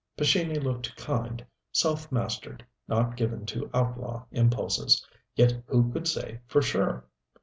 [0.17, 5.05] Pescini looked kind, self mastered, not given to outlaw impulses.
[5.35, 7.05] Yet who could say for sure.